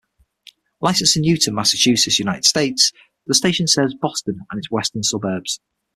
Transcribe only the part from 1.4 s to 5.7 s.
Massachusetts, United States, the station serves Boston and its western suburbs.